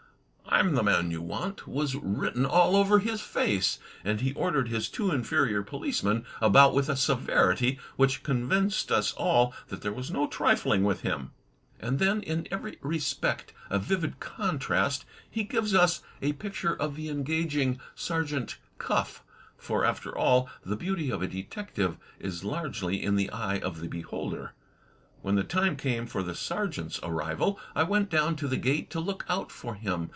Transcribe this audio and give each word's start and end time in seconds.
"I'm 0.53 0.75
the 0.75 0.83
man 0.83 1.11
you 1.11 1.21
want," 1.21 1.65
was 1.65 1.95
written 1.95 2.45
all 2.45 2.75
over 2.75 2.99
his 2.99 3.21
face; 3.21 3.79
and 4.03 4.19
he 4.19 4.33
ordered 4.33 4.67
his 4.67 4.89
two 4.89 5.09
inferior 5.09 5.63
policemen 5.63 6.25
about 6.41 6.73
with 6.73 6.89
a 6.89 6.97
severity 6.97 7.79
which 7.95 8.21
con 8.21 8.49
vinced 8.49 8.91
us 8.91 9.13
all 9.13 9.53
that 9.69 9.81
there 9.81 9.93
was 9.93 10.11
no 10.11 10.27
trifling 10.27 10.83
with 10.83 11.01
him. 11.01 11.31
And 11.79 11.99
then, 11.99 12.21
in 12.21 12.49
every 12.51 12.77
respect 12.81 13.53
a 13.69 13.79
vivid 13.79 14.19
contrast, 14.19 15.05
he 15.29 15.45
gives 15.45 15.73
us 15.73 16.03
a 16.21 16.33
picture 16.33 16.75
of 16.75 16.95
the 16.97 17.07
engaging 17.09 17.79
Sergeant 17.95 18.57
Cuff, 18.77 19.23
for 19.57 19.85
after 19.85 20.15
all, 20.15 20.49
the 20.65 20.75
beauty 20.75 21.09
of 21.09 21.21
a 21.21 21.27
detective 21.27 21.97
is 22.19 22.43
largely 22.43 23.01
in 23.01 23.15
the 23.15 23.29
eye 23.31 23.59
of 23.59 23.79
the 23.79 23.87
beholder. 23.87 24.51
When 25.21 25.35
the 25.35 25.43
time 25.45 25.75
came 25.77 26.05
for 26.05 26.21
the 26.21 26.35
Sergeant's 26.35 26.99
arrival 27.01 27.57
I 27.73 27.83
went 27.83 28.09
down 28.09 28.35
to 28.35 28.49
the 28.49 28.57
gate 28.57 28.89
to 28.91 28.99
look 28.99 29.25
out 29.29 29.49
for 29.49 29.75
him. 29.75 30.09